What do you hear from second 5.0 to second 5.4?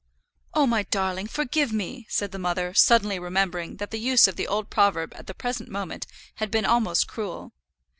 at the